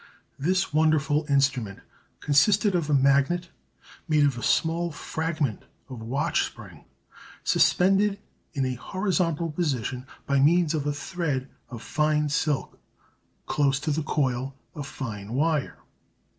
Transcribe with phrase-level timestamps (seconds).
[0.39, 1.79] This wonderful instrument
[2.21, 3.49] consisted of a magnet
[4.07, 6.85] made of a small fragment of watch spring,
[7.43, 8.17] suspended
[8.55, 12.79] in a horizontal position by means of a thread of fine silk,
[13.45, 15.77] close to a coil of fine wire.